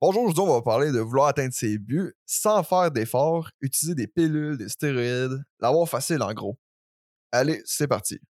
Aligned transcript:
Bonjour, 0.00 0.22
aujourd'hui, 0.22 0.44
on 0.44 0.54
va 0.54 0.62
parler 0.62 0.92
de 0.92 1.00
vouloir 1.00 1.26
atteindre 1.26 1.52
ses 1.52 1.76
buts 1.76 2.14
sans 2.24 2.62
faire 2.62 2.88
d'efforts, 2.92 3.50
utiliser 3.60 3.96
des 3.96 4.06
pilules, 4.06 4.56
des 4.56 4.68
stéroïdes, 4.68 5.42
l'avoir 5.58 5.88
facile 5.88 6.22
en 6.22 6.32
gros. 6.32 6.56
Allez, 7.32 7.60
c'est 7.64 7.88
parti. 7.88 8.20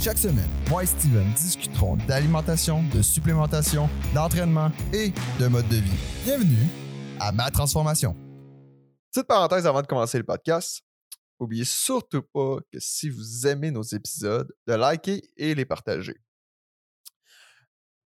Chaque 0.00 0.18
semaine, 0.18 0.50
moi 0.68 0.82
et 0.82 0.86
Steven 0.86 1.32
discuterons 1.32 1.96
d'alimentation, 2.06 2.82
de 2.94 3.00
supplémentation, 3.00 3.88
d'entraînement 4.14 4.70
et 4.92 5.14
de 5.40 5.46
mode 5.46 5.66
de 5.68 5.76
vie. 5.76 5.96
Bienvenue 6.26 6.68
à 7.18 7.32
ma 7.32 7.50
transformation. 7.50 8.14
Petite 9.10 9.26
parenthèse 9.26 9.66
avant 9.66 9.80
de 9.80 9.86
commencer 9.86 10.18
le 10.18 10.24
podcast. 10.24 10.82
N'oubliez 11.40 11.64
surtout 11.64 12.22
pas 12.34 12.58
que 12.70 12.78
si 12.78 13.08
vous 13.08 13.46
aimez 13.46 13.70
nos 13.70 13.82
épisodes, 13.82 14.52
de 14.66 14.74
liker 14.74 15.22
et 15.38 15.54
les 15.54 15.64
partager. 15.64 16.16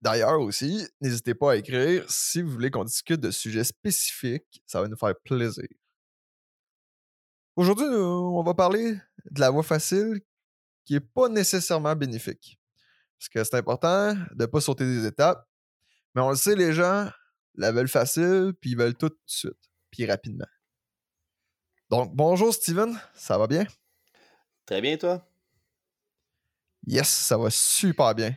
D'ailleurs 0.02 0.40
aussi, 0.40 0.86
n'hésitez 1.00 1.34
pas 1.34 1.52
à 1.52 1.56
écrire 1.56 2.04
si 2.10 2.42
vous 2.42 2.50
voulez 2.50 2.70
qu'on 2.70 2.84
discute 2.84 3.20
de 3.20 3.30
sujets 3.30 3.64
spécifiques, 3.64 4.62
ça 4.66 4.80
va 4.80 4.88
nous 4.88 4.96
faire 4.96 5.14
plaisir. 5.24 5.66
Aujourd'hui, 7.56 7.86
on 7.86 8.42
va 8.42 8.54
parler 8.54 8.98
de 9.30 9.40
la 9.40 9.50
voie 9.50 9.62
facile 9.62 10.20
qui 10.84 10.92
n'est 10.92 11.00
pas 11.00 11.28
nécessairement 11.28 11.96
bénéfique. 11.96 12.60
Parce 13.18 13.28
que 13.30 13.44
c'est 13.44 13.56
important 13.56 14.14
de 14.14 14.42
ne 14.42 14.46
pas 14.46 14.60
sauter 14.60 14.84
des 14.84 15.06
étapes. 15.06 15.48
Mais 16.14 16.20
on 16.20 16.30
le 16.30 16.36
sait, 16.36 16.54
les 16.54 16.72
gens 16.72 17.10
la 17.54 17.72
veulent 17.72 17.88
facile, 17.88 18.52
puis 18.60 18.70
ils 18.72 18.76
veulent 18.76 18.96
tout 18.96 19.08
de 19.08 19.18
suite, 19.24 19.70
puis 19.90 20.06
rapidement. 20.06 20.46
Donc, 21.88 22.14
bonjour 22.14 22.52
Steven, 22.52 23.00
ça 23.14 23.38
va 23.38 23.46
bien? 23.46 23.64
Très 24.66 24.80
bien, 24.80 24.96
toi? 24.96 25.26
Yes, 26.86 27.08
ça 27.08 27.38
va 27.38 27.48
super 27.50 28.14
bien. 28.14 28.36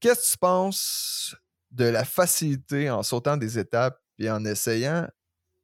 Qu'est-ce 0.00 0.20
que 0.20 0.32
tu 0.32 0.38
penses 0.38 1.36
de 1.70 1.84
la 1.84 2.04
facilité 2.04 2.90
en 2.90 3.02
sautant 3.02 3.36
des 3.36 3.58
étapes 3.58 4.00
et 4.18 4.30
en 4.30 4.44
essayant, 4.44 5.08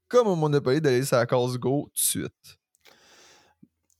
comme 0.09 0.27
au 0.27 0.37
Monopoly, 0.37 0.81
d'aller 0.81 1.05
sur 1.05 1.17
la 1.17 1.27
case 1.27 1.59
go 1.59 1.85
tout 1.85 1.91
de 1.93 1.99
suite? 1.99 2.59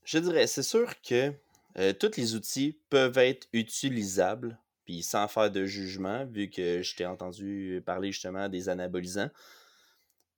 Je 0.03 0.17
dirais, 0.19 0.47
c'est 0.47 0.63
sûr 0.63 1.01
que 1.01 1.33
euh, 1.77 1.93
tous 1.93 2.17
les 2.17 2.35
outils 2.35 2.79
peuvent 2.89 3.17
être 3.17 3.47
utilisables, 3.53 4.59
puis 4.85 5.01
sans 5.01 5.27
faire 5.27 5.49
de 5.49 5.65
jugement, 5.65 6.25
vu 6.25 6.49
que 6.49 6.81
je 6.81 6.95
t'ai 6.95 7.05
entendu 7.05 7.81
parler 7.85 8.11
justement 8.11 8.49
des 8.49 8.69
anabolisants. 8.69 9.29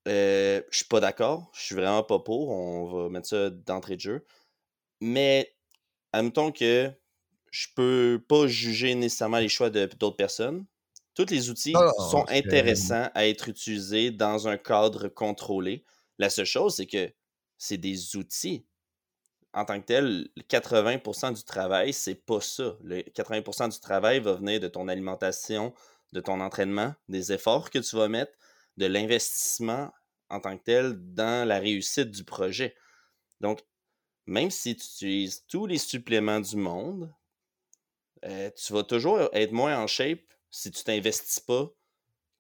Euh, 0.08 0.62
je 0.70 0.78
suis 0.78 0.86
pas 0.86 1.00
d'accord, 1.00 1.50
je 1.54 1.62
suis 1.62 1.76
vraiment 1.76 2.04
pas 2.04 2.20
pour, 2.20 2.50
on 2.50 2.86
va 2.86 3.10
mettre 3.10 3.28
ça 3.28 3.50
d'entrée 3.50 3.96
de 3.96 4.02
jeu. 4.02 4.26
Mais 5.02 5.56
admettons 6.14 6.52
que 6.52 6.92
je 7.56 7.70
peux 7.74 8.22
pas 8.28 8.48
juger 8.48 8.96
nécessairement 8.96 9.40
les 9.40 9.48
choix 9.48 9.70
d'autres 9.70 10.18
personnes. 10.18 10.66
Tous 11.14 11.28
les 11.30 11.50
outils 11.50 11.72
ah, 11.74 11.90
sont 12.12 12.26
intéressants 12.28 13.10
à 13.14 13.28
être 13.28 13.48
utilisés 13.48 14.12
dans 14.12 14.50
un 14.50 14.58
cadre 14.58 15.08
contrôlé. 15.08 15.86
La 16.20 16.30
seule 16.30 16.46
chose, 16.46 16.76
c'est 16.76 16.86
que 16.86 17.10
c'est 17.58 17.78
des 17.78 18.18
outils. 18.18 18.66
En 19.54 19.64
tant 19.64 19.80
que 19.80 19.86
tel, 19.86 20.28
80% 20.50 21.34
du 21.34 21.44
travail, 21.46 21.94
c'est 21.94 22.26
pas 22.26 22.42
ça. 22.42 22.76
Le 22.84 23.00
80% 23.00 23.72
du 23.72 23.80
travail 23.80 24.20
va 24.20 24.34
venir 24.34 24.60
de 24.60 24.68
ton 24.68 24.90
alimentation, 24.90 25.74
de 26.12 26.20
ton 26.20 26.42
entraînement, 26.42 26.94
des 27.08 27.32
efforts 27.32 27.70
que 27.70 27.80
tu 27.80 27.96
vas 27.96 28.10
mettre, 28.10 28.34
de 28.76 28.86
l'investissement 28.86 29.94
en 30.30 30.42
tant 30.42 30.58
que 30.58 30.64
tel 30.64 31.14
dans 31.14 31.48
la 31.48 31.60
réussite 31.60 32.12
du 32.12 32.26
projet. 32.26 32.76
Donc, 33.40 33.62
même 34.26 34.52
si 34.52 34.76
tu 34.76 34.84
utilises 34.84 35.46
tous 35.48 35.68
les 35.68 35.78
suppléments 35.78 36.42
du 36.42 36.58
monde, 36.58 37.14
euh, 38.26 38.50
tu 38.56 38.74
vas 38.74 38.84
toujours 38.84 39.30
être 39.34 39.52
moins 39.52 39.78
en 39.78 39.88
shape 39.88 40.22
si 40.50 40.72
tu 40.72 40.84
t'investis 40.84 41.40
pas 41.40 41.70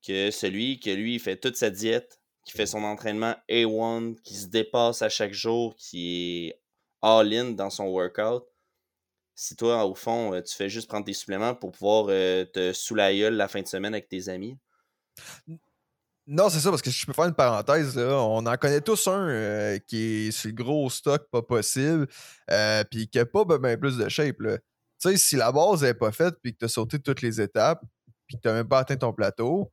que 0.05 0.31
celui 0.31 0.80
que 0.80 0.89
lui 0.89 1.19
fait 1.19 1.38
toute 1.38 1.58
sa 1.58 1.69
diète, 1.69 2.19
qui 2.45 2.53
fait 2.53 2.66
son 2.66 2.83
entraînement 2.83 3.36
A1, 3.50 4.16
qui 4.22 4.36
se 4.36 4.47
dépasse 4.47 5.02
à 5.02 5.09
chaque 5.09 5.33
jour, 5.33 5.75
qui 5.78 6.47
est 6.47 6.61
all-in 7.02 7.52
dans 7.52 7.69
son 7.69 7.86
workout. 7.86 8.45
Si 9.36 9.56
toi, 9.56 9.85
au 9.85 9.95
fond, 9.95 10.34
euh, 10.34 10.41
tu 10.41 10.56
fais 10.56 10.69
juste 10.69 10.88
prendre 10.88 11.06
tes 11.06 11.13
suppléments 11.13 11.56
pour 11.56 11.72
pouvoir 11.72 12.07
euh, 12.09 12.45
te 12.45 12.72
sous 12.72 12.95
la 12.95 13.12
la 13.29 13.47
fin 13.47 13.62
de 13.62 13.68
semaine 13.68 13.94
avec 13.94 14.07
tes 14.07 14.29
amis. 14.29 14.57
Non, 16.28 16.50
c'est 16.50 16.59
ça, 16.59 16.69
parce 16.69 16.81
que 16.81 16.90
je 16.90 17.06
peux 17.06 17.13
faire 17.13 17.25
une 17.25 17.35
parenthèse, 17.35 17.97
on 17.97 18.45
en 18.45 18.57
connaît 18.57 18.81
tous 18.81 19.07
un 19.07 19.78
qui 19.85 20.28
est 20.28 20.31
sur 20.31 20.50
le 20.50 20.56
gros 20.56 20.90
stock 20.90 21.29
pas 21.29 21.44
possible, 21.44 22.07
puis 22.90 23.07
qui 23.07 23.18
n'a 23.18 23.25
pas 23.25 23.45
ben, 23.45 23.78
plus 23.78 23.97
de 23.97 24.09
shape. 24.09 24.40
Là. 24.40 24.57
Si 25.16 25.35
la 25.35 25.51
base 25.51 25.83
n'est 25.83 25.93
pas 25.93 26.11
faite 26.11 26.35
puis 26.41 26.53
que 26.53 26.59
tu 26.59 26.66
as 26.66 26.69
sauté 26.69 26.99
toutes 26.99 27.21
les 27.21 27.41
étapes 27.41 27.81
puis 28.27 28.38
que 28.38 28.41
tu 28.41 28.47
n'as 28.47 28.53
même 28.55 28.67
pas 28.67 28.79
atteint 28.79 28.97
ton 28.97 29.13
plateau, 29.13 29.71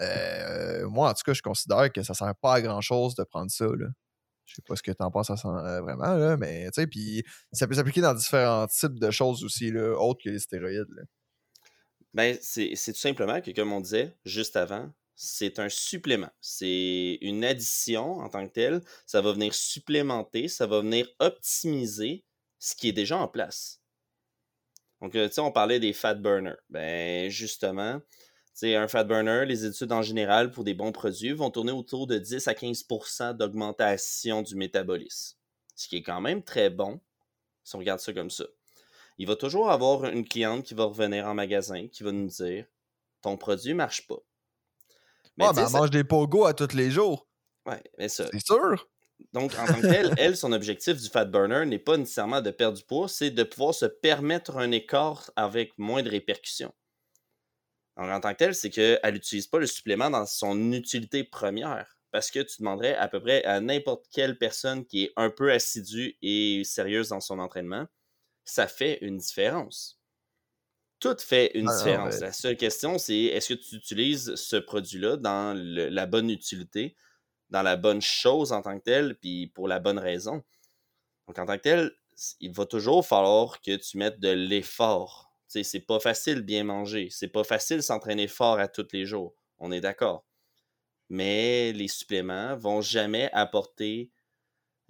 euh, 0.00 0.88
moi, 0.88 1.10
en 1.10 1.14
tout 1.14 1.22
cas, 1.24 1.32
je 1.32 1.42
considère 1.42 1.92
que 1.92 2.02
ça 2.02 2.12
ne 2.12 2.16
sert 2.16 2.34
pas 2.40 2.54
à 2.54 2.60
grand-chose 2.60 3.14
de 3.14 3.24
prendre 3.24 3.50
ça. 3.50 3.66
Là. 3.66 3.86
Je 4.46 4.54
sais 4.54 4.62
pas 4.66 4.76
ce 4.76 4.82
que 4.82 4.92
tu 4.92 5.02
en 5.02 5.10
penses 5.10 5.30
euh, 5.30 5.80
vraiment, 5.80 6.14
là, 6.14 6.36
mais 6.36 6.66
tu 6.66 6.80
sais, 6.80 6.86
puis 6.86 7.22
ça 7.52 7.66
peut 7.66 7.74
s'appliquer 7.74 8.00
dans 8.00 8.14
différents 8.14 8.66
types 8.66 8.98
de 8.98 9.10
choses 9.10 9.44
aussi, 9.44 9.70
là, 9.70 9.94
autres 9.98 10.22
que 10.24 10.30
les 10.30 10.38
stéroïdes. 10.38 10.86
Ben, 12.14 12.36
c'est 12.40 12.74
tout 12.74 12.98
simplement 12.98 13.40
que, 13.40 13.50
comme 13.50 13.72
on 13.72 13.80
disait 13.80 14.16
juste 14.24 14.56
avant, 14.56 14.90
c'est 15.14 15.58
un 15.58 15.68
supplément. 15.68 16.30
C'est 16.40 17.18
une 17.20 17.44
addition 17.44 18.18
en 18.18 18.28
tant 18.28 18.46
que 18.46 18.52
telle. 18.52 18.80
Ça 19.04 19.20
va 19.20 19.32
venir 19.32 19.52
supplémenter, 19.52 20.48
ça 20.48 20.66
va 20.66 20.80
venir 20.80 21.06
optimiser 21.18 22.24
ce 22.58 22.74
qui 22.74 22.88
est 22.88 22.92
déjà 22.92 23.18
en 23.18 23.28
place. 23.28 23.82
Donc, 25.00 25.14
euh, 25.14 25.28
tu 25.28 25.34
sais, 25.34 25.40
on 25.40 25.52
parlait 25.52 25.80
des 25.80 25.92
fat 25.92 26.14
burners. 26.14 26.56
Ben, 26.70 27.30
justement, 27.30 28.00
tu 28.00 28.06
sais, 28.54 28.76
un 28.76 28.88
fat 28.88 29.04
burner, 29.04 29.44
les 29.46 29.64
études 29.64 29.92
en 29.92 30.02
général 30.02 30.50
pour 30.50 30.64
des 30.64 30.74
bons 30.74 30.92
produits 30.92 31.32
vont 31.32 31.50
tourner 31.50 31.72
autour 31.72 32.06
de 32.06 32.18
10 32.18 32.48
à 32.48 32.54
15% 32.54 33.36
d'augmentation 33.36 34.42
du 34.42 34.56
métabolisme. 34.56 35.36
Ce 35.76 35.86
qui 35.86 35.96
est 35.96 36.02
quand 36.02 36.20
même 36.20 36.42
très 36.42 36.70
bon 36.70 37.00
si 37.62 37.76
on 37.76 37.78
regarde 37.78 38.00
ça 38.00 38.12
comme 38.12 38.30
ça. 38.30 38.44
Il 39.18 39.26
va 39.26 39.36
toujours 39.36 39.70
avoir 39.70 40.06
une 40.06 40.26
cliente 40.26 40.64
qui 40.64 40.74
va 40.74 40.84
revenir 40.84 41.26
en 41.26 41.34
magasin 41.34 41.86
qui 41.88 42.02
va 42.02 42.12
nous 42.12 42.28
dire 42.28 42.66
ton 43.20 43.36
produit 43.36 43.74
marche 43.74 44.06
pas. 44.06 44.18
Mais 45.36 45.44
ah, 45.46 45.52
ben, 45.52 45.66
elle 45.66 45.72
mange 45.72 45.90
des 45.90 46.04
pogos 46.04 46.46
à 46.46 46.54
tous 46.54 46.74
les 46.74 46.90
jours. 46.90 47.28
Ouais, 47.66 47.82
mais 47.98 48.08
ça. 48.08 48.26
C'est 48.32 48.44
sûr. 48.44 48.88
Donc, 49.32 49.52
en 49.58 49.66
tant 49.66 49.74
que 49.74 49.86
tel, 49.86 50.14
elle, 50.16 50.36
son 50.36 50.52
objectif 50.52 50.96
du 50.96 51.08
fat 51.08 51.26
burner 51.26 51.66
n'est 51.66 51.78
pas 51.78 51.96
nécessairement 51.96 52.40
de 52.40 52.50
perdre 52.50 52.78
du 52.78 52.84
poids, 52.84 53.08
c'est 53.08 53.30
de 53.30 53.42
pouvoir 53.42 53.74
se 53.74 53.84
permettre 53.84 54.56
un 54.56 54.70
écart 54.70 55.30
avec 55.36 55.76
moins 55.76 56.02
de 56.02 56.08
répercussions. 56.08 56.72
Donc, 57.96 58.08
en 58.08 58.20
tant 58.20 58.32
que 58.32 58.38
tel, 58.38 58.54
c'est 58.54 58.70
qu'elle 58.70 59.12
n'utilise 59.12 59.46
pas 59.46 59.58
le 59.58 59.66
supplément 59.66 60.08
dans 60.08 60.24
son 60.24 60.72
utilité 60.72 61.24
première. 61.24 61.98
Parce 62.10 62.30
que 62.30 62.40
tu 62.40 62.60
demanderais 62.60 62.94
à 62.94 63.06
peu 63.06 63.20
près 63.20 63.44
à 63.44 63.60
n'importe 63.60 64.06
quelle 64.10 64.38
personne 64.38 64.86
qui 64.86 65.04
est 65.04 65.12
un 65.16 65.28
peu 65.28 65.52
assidue 65.52 66.16
et 66.22 66.62
sérieuse 66.64 67.08
dans 67.08 67.20
son 67.20 67.38
entraînement, 67.38 67.86
ça 68.46 68.66
fait 68.66 68.98
une 69.02 69.18
différence. 69.18 70.00
Tout 71.00 71.16
fait 71.18 71.50
une 71.54 71.68
ah 71.68 71.76
différence. 71.76 72.20
La 72.20 72.32
seule 72.32 72.56
question, 72.56 72.96
c'est 72.96 73.24
est-ce 73.24 73.52
que 73.52 73.58
tu 73.58 73.76
utilises 73.76 74.34
ce 74.36 74.56
produit-là 74.56 75.16
dans 75.18 75.54
la 75.54 76.06
bonne 76.06 76.30
utilité 76.30 76.96
dans 77.50 77.62
la 77.62 77.76
bonne 77.76 78.02
chose 78.02 78.52
en 78.52 78.62
tant 78.62 78.78
que 78.78 78.84
telle, 78.84 79.16
puis 79.18 79.46
pour 79.48 79.68
la 79.68 79.80
bonne 79.80 79.98
raison. 79.98 80.42
Donc, 81.26 81.38
en 81.38 81.46
tant 81.46 81.56
que 81.56 81.62
tel, 81.62 81.92
il 82.40 82.52
va 82.52 82.66
toujours 82.66 83.06
falloir 83.06 83.60
que 83.60 83.76
tu 83.76 83.98
mettes 83.98 84.20
de 84.20 84.30
l'effort. 84.30 85.32
Tu 85.48 85.52
sais, 85.52 85.62
c'est 85.62 85.80
pas 85.80 86.00
facile 86.00 86.42
bien 86.42 86.64
manger. 86.64 87.08
C'est 87.10 87.28
pas 87.28 87.44
facile 87.44 87.82
s'entraîner 87.82 88.28
fort 88.28 88.58
à 88.58 88.68
tous 88.68 88.88
les 88.92 89.06
jours. 89.06 89.34
On 89.58 89.72
est 89.72 89.80
d'accord. 89.80 90.24
Mais 91.08 91.72
les 91.72 91.88
suppléments 91.88 92.56
vont 92.56 92.82
jamais 92.82 93.30
apporter 93.32 94.10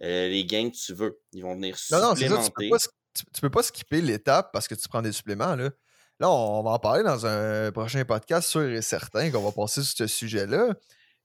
euh, 0.03 0.29
les 0.29 0.45
gains 0.45 0.71
que 0.71 0.77
tu 0.77 0.95
veux. 0.95 1.21
Ils 1.33 1.43
vont 1.43 1.55
venir 1.55 1.79
supplémenter. 1.79 2.29
Non, 2.29 2.37
non, 2.37 2.45
tu, 2.45 2.51
peux 2.51 2.69
pas, 2.69 2.79
tu, 2.79 3.41
peux 3.41 3.51
pas 3.51 3.63
skipper 3.63 4.01
l'étape 4.01 4.51
parce 4.53 4.67
que 4.67 4.75
tu 4.75 4.89
prends 4.89 5.03
des 5.03 5.13
suppléments. 5.13 5.55
Là. 5.55 5.71
là, 6.19 6.31
on 6.31 6.63
va 6.63 6.71
en 6.71 6.79
parler 6.79 7.05
dans 7.05 7.27
un 7.27 7.71
prochain 7.71 8.05
podcast 8.05 8.49
sûr 8.49 8.69
et 8.69 8.83
certain 8.83 9.31
qu'on 9.31 9.43
va 9.43 9.53
passer 9.53 9.83
sur 9.83 9.97
ce 9.97 10.07
sujet-là. 10.07 10.75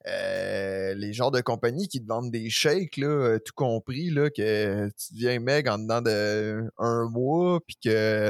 Euh, 0.07 0.93
les 0.95 1.13
genres 1.13 1.31
de 1.31 1.39
compagnies 1.39 1.87
qui 1.87 2.01
te 2.01 2.07
vendent 2.07 2.31
des 2.31 2.49
shakes, 2.49 2.97
là, 2.97 3.07
euh, 3.07 3.39
tout 3.39 3.53
compris, 3.55 4.09
là, 4.09 4.29
que 4.29 4.89
tu 4.89 5.13
deviens 5.13 5.39
meg 5.39 5.69
en 5.69 5.77
dedans 5.77 6.01
de 6.01 6.69
un 6.77 7.09
mois, 7.09 7.61
puis 7.65 7.77
que 7.81 8.29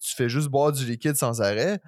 tu 0.00 0.16
fais 0.16 0.28
juste 0.28 0.48
boire 0.48 0.72
du 0.72 0.84
liquide 0.84 1.14
sans 1.14 1.40
arrêt. 1.40 1.78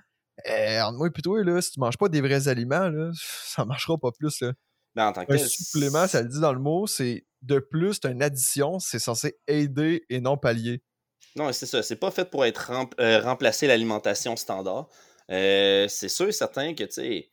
Euh, 0.48 0.80
entre 0.82 0.98
moi 0.98 1.08
et 1.08 1.22
toi, 1.22 1.42
là, 1.42 1.60
si 1.60 1.72
tu 1.72 1.80
manges 1.80 1.98
pas 1.98 2.08
des 2.08 2.20
vrais 2.20 2.46
aliments, 2.46 2.88
là, 2.88 3.10
ça 3.46 3.64
marchera 3.64 3.98
pas 3.98 4.12
plus. 4.12 4.40
Là. 4.40 4.52
En 4.96 5.12
un 5.16 5.38
supplément, 5.38 6.06
ça 6.06 6.22
le 6.22 6.28
dit 6.28 6.40
dans 6.40 6.52
le 6.52 6.60
mot, 6.60 6.86
c'est 6.86 7.26
de 7.42 7.58
plus, 7.58 7.98
c'est 8.00 8.12
une 8.12 8.22
addition, 8.22 8.78
c'est 8.78 9.00
censé 9.00 9.36
aider 9.48 10.04
et 10.08 10.20
non 10.20 10.36
pallier. 10.36 10.84
Non, 11.34 11.52
c'est 11.52 11.66
ça. 11.66 11.82
C'est 11.82 11.96
pas 11.96 12.12
fait 12.12 12.30
pour 12.30 12.44
être 12.44 12.70
remplacer 13.24 13.66
l'alimentation 13.66 14.36
standard. 14.36 14.88
c'est 15.28 16.08
sûr 16.08 16.28
et 16.28 16.32
certain 16.32 16.74
que, 16.74 16.84
tu 16.84 16.92
sais, 16.92 17.30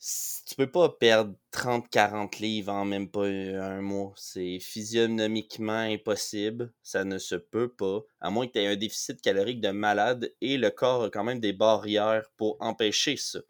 tu 0.00 0.54
peux 0.54 0.70
pas 0.70 0.88
perdre 0.90 1.34
30-40 1.50 2.38
livres 2.38 2.72
en 2.72 2.84
même 2.84 3.10
pas 3.10 3.26
un 3.26 3.80
mois. 3.80 4.12
C'est 4.16 4.58
physionomiquement 4.60 5.72
impossible. 5.78 6.72
Ça 6.82 7.04
ne 7.04 7.18
se 7.18 7.34
peut 7.34 7.68
pas. 7.72 8.00
À 8.20 8.30
moins 8.30 8.46
que 8.46 8.52
tu 8.52 8.58
aies 8.60 8.66
un 8.68 8.76
déficit 8.76 9.20
calorique 9.20 9.60
de 9.60 9.70
malade 9.70 10.32
et 10.40 10.56
le 10.56 10.70
corps 10.70 11.04
a 11.04 11.10
quand 11.10 11.24
même 11.24 11.40
des 11.40 11.52
barrières 11.52 12.30
pour 12.36 12.56
empêcher 12.60 13.16
ça. 13.16 13.40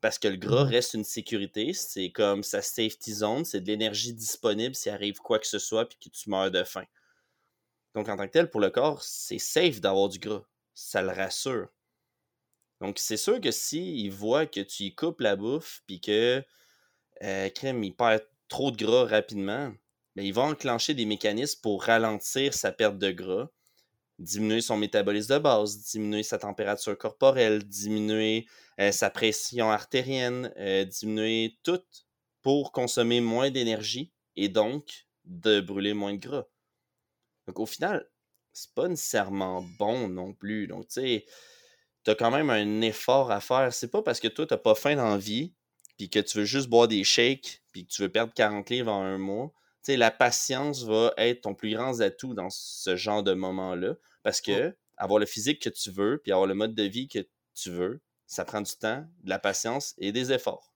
Parce 0.00 0.18
que 0.18 0.28
le 0.28 0.36
gras 0.36 0.64
Mhm. 0.64 0.66
reste 0.66 0.94
une 0.94 1.04
sécurité. 1.04 1.72
C'est 1.74 2.10
comme 2.12 2.42
sa 2.44 2.62
safety 2.62 3.12
zone. 3.14 3.44
C'est 3.44 3.60
de 3.62 3.68
l'énergie 3.68 4.14
disponible 4.14 4.74
s'il 4.76 4.92
arrive 4.92 5.18
quoi 5.20 5.38
que 5.40 5.46
ce 5.48 5.58
soit 5.60 5.88
puis 5.88 5.98
que 5.98 6.10
tu 6.10 6.30
meurs 6.30 6.50
de 6.52 6.64
faim. 6.64 6.86
Donc, 7.94 8.08
en 8.10 8.16
tant 8.18 8.26
que 8.26 8.32
tel, 8.32 8.50
pour 8.50 8.60
le 8.60 8.68
corps, 8.70 9.02
c'est 9.02 9.38
safe 9.38 9.80
d'avoir 9.80 10.10
du 10.10 10.18
gras. 10.18 10.44
Ça 10.74 11.00
le 11.00 11.08
rassure. 11.08 11.68
Donc, 12.82 12.98
c'est 12.98 13.16
sûr 13.16 13.40
que 13.40 13.50
s'il 13.50 14.10
voit 14.10 14.44
que 14.44 14.60
tu 14.60 14.82
y 14.82 14.94
coupes 14.94 15.20
la 15.20 15.36
bouffe 15.36 15.82
puis 15.86 16.00
que 16.00 16.44
crème, 17.54 17.84
il 17.84 17.94
perd 17.94 18.22
trop 18.48 18.70
de 18.70 18.76
gras 18.76 19.06
rapidement, 19.06 19.72
ben, 20.16 20.26
il 20.26 20.34
va 20.34 20.42
enclencher 20.42 20.92
des 20.92 21.06
mécanismes 21.06 21.60
pour 21.62 21.84
ralentir 21.84 22.52
sa 22.52 22.72
perte 22.72 22.98
de 22.98 23.12
gras, 23.12 23.48
diminuer 24.18 24.60
son 24.60 24.76
métabolisme 24.76 25.34
de 25.34 25.38
base, 25.38 25.78
diminuer 25.84 26.22
sa 26.24 26.38
température 26.38 26.98
corporelle, 26.98 27.62
diminuer 27.64 28.46
sa 28.90 29.10
pression 29.10 29.70
artérienne, 29.70 30.52
diminuer 30.90 31.56
tout 31.62 31.80
pour 32.42 32.72
consommer 32.72 33.20
moins 33.20 33.50
d'énergie 33.50 34.12
et 34.34 34.48
donc 34.48 35.06
de 35.24 35.60
brûler 35.60 35.94
moins 35.94 36.14
de 36.14 36.18
gras. 36.18 36.46
Donc 37.46 37.60
au 37.60 37.66
final, 37.66 38.10
c'est 38.52 38.74
pas 38.74 38.88
nécessairement 38.88 39.62
bon 39.78 40.08
non 40.08 40.34
plus. 40.34 40.66
Donc 40.66 40.88
tu 40.88 41.00
sais, 41.00 41.26
t'as 42.04 42.14
quand 42.14 42.30
même 42.30 42.50
un 42.50 42.80
effort 42.80 43.30
à 43.30 43.40
faire. 43.40 43.72
C'est 43.72 43.90
pas 43.90 44.02
parce 44.02 44.20
que 44.20 44.28
toi 44.28 44.46
t'as 44.46 44.56
pas 44.56 44.74
faim 44.74 44.96
dans 44.96 45.10
la 45.10 45.18
vie, 45.18 45.52
puis 45.96 46.10
que 46.10 46.18
tu 46.18 46.38
veux 46.38 46.44
juste 46.44 46.68
boire 46.68 46.88
des 46.88 47.04
shakes, 47.04 47.62
puis 47.72 47.86
que 47.86 47.92
tu 47.92 48.02
veux 48.02 48.08
perdre 48.08 48.32
40 48.34 48.70
livres 48.70 48.92
en 48.92 49.02
un 49.02 49.18
mois. 49.18 49.52
Tu 49.84 49.92
sais, 49.92 49.96
la 49.96 50.10
patience 50.10 50.84
va 50.84 51.12
être 51.16 51.42
ton 51.42 51.54
plus 51.54 51.74
grand 51.74 52.00
atout 52.00 52.34
dans 52.34 52.50
ce 52.50 52.96
genre 52.96 53.22
de 53.22 53.34
moment-là. 53.34 53.94
Parce 54.22 54.40
que 54.40 54.76
avoir 54.96 55.18
le 55.18 55.26
physique 55.26 55.60
que 55.60 55.68
tu 55.68 55.90
veux, 55.90 56.20
puis 56.22 56.32
avoir 56.32 56.46
le 56.46 56.54
mode 56.54 56.74
de 56.74 56.84
vie 56.84 57.08
que 57.08 57.26
tu 57.54 57.70
veux, 57.70 58.00
ça 58.26 58.44
prend 58.44 58.60
du 58.60 58.72
temps, 58.72 59.04
de 59.24 59.28
la 59.28 59.38
patience 59.38 59.94
et 59.98 60.12
des 60.12 60.32
efforts. 60.32 60.72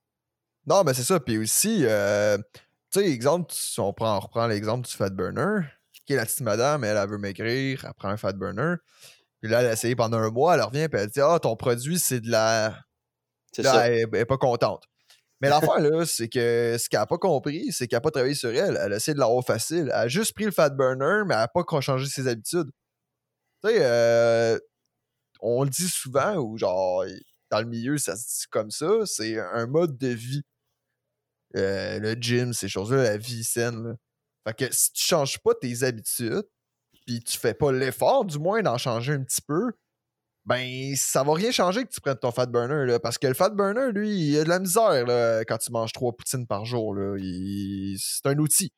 Non, 0.65 0.83
mais 0.83 0.93
c'est 0.93 1.03
ça. 1.03 1.19
Puis 1.19 1.37
aussi, 1.37 1.85
euh, 1.85 2.37
tu 2.91 2.99
sais, 2.99 3.09
exemple, 3.09 3.53
si 3.53 3.79
on, 3.79 3.93
prend, 3.93 4.17
on 4.17 4.19
reprend 4.19 4.47
l'exemple 4.47 4.87
du 4.87 4.93
fat 4.93 5.09
burner, 5.09 5.61
qui 6.05 6.13
est 6.13 6.15
la 6.15 6.25
petite 6.25 6.41
madame, 6.41 6.83
elle, 6.83 6.97
elle 6.97 7.09
veut 7.09 7.17
maigrir, 7.17 7.85
elle 7.85 7.93
prend 7.93 8.09
un 8.09 8.17
fat 8.17 8.33
burner. 8.33 8.75
Puis 9.41 9.51
là, 9.51 9.61
elle 9.61 9.67
a 9.67 9.73
essayé 9.73 9.95
pendant 9.95 10.17
un 10.17 10.31
mois, 10.31 10.55
elle 10.55 10.61
revient, 10.61 10.87
puis 10.89 10.99
elle 10.99 11.09
dit 11.09 11.21
Ah, 11.21 11.39
ton 11.39 11.55
produit, 11.55 11.99
c'est 11.99 12.21
de 12.21 12.29
la. 12.29 12.79
Là, 13.57 13.73
ça. 13.73 13.87
elle, 13.89 14.07
elle 14.11 14.19
est 14.19 14.25
pas 14.25 14.37
contente. 14.37 14.83
Mais 15.41 15.49
l'affaire, 15.49 15.79
là, 15.79 16.05
c'est 16.05 16.29
que 16.29 16.77
ce 16.79 16.89
qu'elle 16.89 16.99
a 16.99 17.05
pas 17.05 17.17
compris, 17.17 17.71
c'est 17.71 17.87
qu'elle 17.87 17.97
a 17.97 18.01
pas 18.01 18.11
travaillé 18.11 18.33
sur 18.33 18.49
elle. 18.49 18.79
Elle 18.81 18.93
a 18.93 18.95
essayé 18.95 19.13
de 19.13 19.19
l'avoir 19.19 19.43
facile. 19.45 19.91
Elle 19.93 19.99
a 19.99 20.07
juste 20.07 20.33
pris 20.33 20.45
le 20.45 20.51
fat 20.51 20.69
burner, 20.69 21.23
mais 21.27 21.35
elle 21.35 21.41
a 21.41 21.47
pas 21.47 21.63
changé 21.81 22.07
ses 22.07 22.27
habitudes. 22.27 22.71
Tu 23.63 23.69
sais, 23.69 23.77
euh, 23.81 24.57
on 25.41 25.63
le 25.63 25.69
dit 25.69 25.87
souvent, 25.87 26.35
ou 26.37 26.57
genre, 26.57 27.03
dans 27.51 27.59
le 27.59 27.67
milieu, 27.67 27.97
ça 27.97 28.15
se 28.15 28.41
dit 28.41 28.47
comme 28.49 28.71
ça, 28.71 29.05
c'est 29.05 29.39
un 29.39 29.67
mode 29.67 29.97
de 29.97 30.09
vie. 30.09 30.43
Euh, 31.55 31.99
le 31.99 32.13
gym, 32.13 32.53
ces 32.53 32.67
choses-là, 32.67 33.03
la 33.03 33.17
vie 33.17 33.43
saine. 33.43 33.83
là. 33.83 33.95
Fait 34.47 34.53
que 34.69 34.73
si 34.73 34.91
tu 34.93 35.03
changes 35.03 35.39
pas 35.39 35.53
tes 35.55 35.83
habitudes, 35.83 36.43
puis 37.07 37.21
tu 37.21 37.37
fais 37.37 37.53
pas 37.53 37.71
l'effort, 37.71 38.25
du 38.25 38.37
moins, 38.37 38.61
d'en 38.61 38.77
changer 38.77 39.13
un 39.13 39.23
petit 39.23 39.41
peu, 39.41 39.71
ben, 40.45 40.93
ça 40.95 41.23
va 41.23 41.33
rien 41.33 41.51
changer 41.51 41.83
que 41.83 41.89
tu 41.89 42.01
prennes 42.01 42.17
ton 42.17 42.31
fat 42.31 42.47
burner, 42.47 42.85
là, 42.85 42.99
parce 42.99 43.17
que 43.17 43.27
le 43.27 43.33
fat 43.33 43.49
burner, 43.49 43.91
lui, 43.93 44.09
il 44.09 44.37
a 44.39 44.43
de 44.43 44.49
la 44.49 44.59
misère 44.59 45.05
là, 45.05 45.43
quand 45.45 45.57
tu 45.57 45.71
manges 45.71 45.93
trois 45.93 46.11
poutines 46.11 46.45
par 46.45 46.65
jour. 46.65 46.93
Là. 46.93 47.17
C'est 47.97 48.25
un 48.25 48.37
outil. 48.37 48.73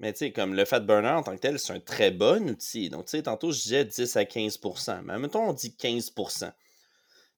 Mais 0.00 0.12
tu 0.12 0.18
sais, 0.18 0.32
comme 0.32 0.54
le 0.54 0.64
fat 0.64 0.80
burner 0.80 1.08
en 1.08 1.22
tant 1.22 1.34
que 1.34 1.40
tel, 1.40 1.58
c'est 1.58 1.72
un 1.72 1.80
très 1.80 2.10
bon 2.10 2.50
outil. 2.50 2.88
Donc, 2.88 3.06
tu 3.06 3.12
sais, 3.12 3.22
tantôt, 3.22 3.52
je 3.52 3.60
disais 3.62 3.84
10 3.84 4.16
à 4.16 4.24
15% 4.24 5.02
Mais 5.04 5.18
mettons, 5.18 5.48
on 5.48 5.52
dit 5.52 5.74
15% 5.76 6.52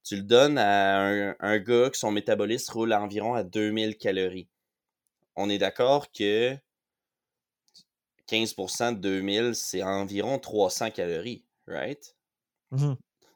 Tu 0.05 0.17
le 0.17 0.23
donnes 0.23 0.59
à 0.59 1.01
un, 1.01 1.37
un 1.39 1.59
gars 1.59 1.91
que 1.91 1.97
son 1.97 2.13
métabolisme 2.13 2.73
roule 2.73 2.93
à 2.93 3.03
environ 3.03 3.35
à 3.35 3.45
2000 3.45 3.97
calories. 3.97 4.49
On 5.37 5.49
est 5.49 5.59
d'accord 5.59 6.13
que 6.13 6.55
15% 8.31 8.93
de 8.95 8.99
2000, 9.01 9.55
c'est 9.55 9.83
environ 9.83 10.39
300 10.39 10.91
calories, 10.93 11.45
right? 11.67 12.15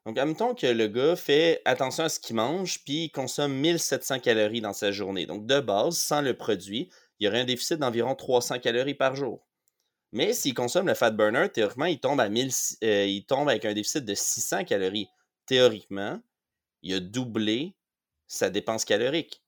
Donc, 0.07 0.19
admettons 0.19 0.55
que 0.55 0.67
le 0.67 0.87
gars 0.89 1.17
fait 1.17 1.63
attention 1.65 2.05
à 2.05 2.09
ce 2.09 2.21
qu'il 2.21 2.37
mange, 2.37 2.85
puis 2.85 3.05
il 3.05 3.11
consomme 3.11 3.55
1700 3.55 4.21
calories 4.21 4.61
dans 4.61 4.73
sa 4.75 4.93
journée. 4.93 5.27
Donc, 5.27 5.47
de 5.47 5.61
base, 5.61 5.97
sans 5.97 6.21
le 6.21 6.37
produit, 6.37 6.91
il 7.19 7.25
y 7.25 7.29
aurait 7.29 7.41
un 7.41 7.45
déficit 7.45 7.79
d'environ 7.79 8.15
300 8.15 8.59
calories 8.61 8.95
par 8.95 9.15
jour. 9.15 9.47
Mais 10.13 10.33
s'il 10.35 10.55
consomme 10.55 10.87
le 10.89 10.95
fat 10.95 11.11
burner, 11.13 11.49
théoriquement, 11.53 11.87
il 11.87 12.01
tombe, 12.01 12.21
à 12.21 12.29
1000, 12.29 12.51
euh, 12.85 13.07
il 13.07 13.27
tombe 13.27 13.49
avec 13.49 13.65
un 13.67 13.75
déficit 13.75 14.05
de 14.05 14.15
600 14.15 14.65
calories. 14.65 15.09
Théoriquement, 15.47 16.21
il 16.83 16.95
a 16.95 17.01
doublé 17.01 17.77
sa 18.29 18.51
dépense 18.51 18.85
calorique. 18.85 19.43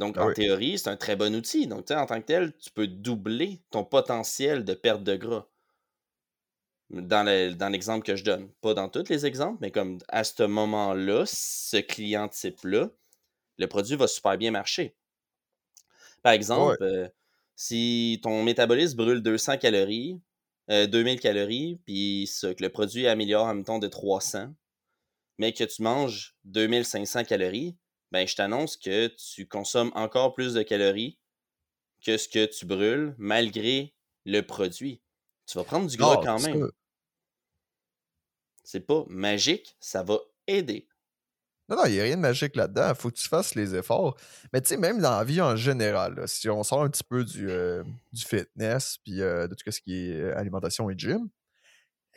Donc, 0.00 0.16
Ah 0.16 0.24
en 0.24 0.28
oui. 0.28 0.34
théorie, 0.34 0.78
c'est 0.80 0.90
un 0.90 0.96
très 0.96 1.14
bon 1.16 1.32
outil. 1.36 1.68
Donc, 1.68 1.86
tu 1.86 1.94
sais, 1.94 2.00
en 2.00 2.06
tant 2.06 2.20
que 2.20 2.26
tel, 2.26 2.56
tu 2.58 2.70
peux 2.72 2.88
doubler 2.88 3.62
ton 3.70 3.84
potentiel 3.84 4.64
de 4.64 4.74
perte 4.74 5.04
de 5.04 5.14
gras. 5.16 5.46
Dans 6.90 7.24
le- 7.24 7.54
dans 7.54 7.68
l'exemple 7.68 8.04
que 8.04 8.14
je 8.16 8.22
donne. 8.24 8.48
Pas 8.60 8.74
dans 8.74 8.88
tous 8.88 9.08
les 9.08 9.24
exemples, 9.26 9.58
mais 9.60 9.70
comme 9.72 9.98
à 10.08 10.22
ce 10.24 10.42
moment-là, 10.44 11.24
ce 11.26 11.78
client 11.78 12.28
type-là, 12.28 12.90
le 13.58 13.66
produit 13.68 13.96
va 13.96 14.08
super 14.08 14.38
bien 14.38 14.50
marcher. 14.52 14.96
Par 16.22 16.32
exemple, 16.32 16.82
euh, 16.82 17.08
si 17.56 18.20
ton 18.22 18.42
métabolisme 18.42 18.96
brûle 18.96 19.22
200 19.22 19.56
calories, 19.58 20.20
euh, 20.70 20.86
2000 20.86 21.20
calories, 21.20 21.80
puis 21.84 22.30
que 22.42 22.62
le 22.62 22.68
produit 22.68 23.06
améliore 23.06 23.44
en 23.46 23.54
même 23.54 23.64
temps 23.64 23.78
de 23.78 23.88
300, 23.88 24.48
mais 25.38 25.52
que 25.54 25.64
tu 25.64 25.82
manges 25.82 26.36
2500 26.44 27.24
calories, 27.24 27.76
ben 28.10 28.26
je 28.26 28.34
t'annonce 28.34 28.76
que 28.76 29.08
tu 29.08 29.46
consommes 29.46 29.92
encore 29.94 30.34
plus 30.34 30.54
de 30.54 30.62
calories 30.62 31.18
que 32.04 32.16
ce 32.16 32.28
que 32.28 32.46
tu 32.46 32.66
brûles 32.66 33.14
malgré 33.18 33.94
le 34.24 34.40
produit. 34.40 35.02
Tu 35.46 35.58
vas 35.58 35.64
prendre 35.64 35.88
du 35.88 35.96
gras 35.96 36.16
Non, 36.16 36.22
quand 36.22 36.40
même. 36.40 36.70
C'est 38.64 38.86
pas 38.86 39.04
magique, 39.08 39.76
ça 39.80 40.02
va 40.02 40.18
aider. 40.46 40.86
Non, 41.68 41.76
non, 41.76 41.84
il 41.86 41.92
n'y 41.92 42.00
a 42.00 42.02
rien 42.02 42.16
de 42.16 42.20
magique 42.20 42.56
là-dedans. 42.56 42.88
Il 42.88 42.94
faut 42.96 43.10
que 43.10 43.16
tu 43.16 43.28
fasses 43.28 43.54
les 43.54 43.76
efforts. 43.76 44.16
Mais 44.52 44.60
tu 44.60 44.68
sais, 44.68 44.76
même 44.76 45.00
dans 45.00 45.16
la 45.16 45.24
vie 45.24 45.40
en 45.40 45.54
général, 45.54 46.14
là, 46.14 46.26
si 46.26 46.48
on 46.48 46.64
sort 46.64 46.82
un 46.82 46.90
petit 46.90 47.04
peu 47.04 47.24
du, 47.24 47.48
euh, 47.48 47.84
du 48.12 48.24
fitness 48.24 48.98
puis 49.04 49.22
euh, 49.22 49.46
de 49.46 49.54
tout 49.54 49.70
ce 49.70 49.80
qui 49.80 49.94
est 49.94 50.16
euh, 50.16 50.36
alimentation 50.36 50.90
et 50.90 50.94
gym, 50.96 51.28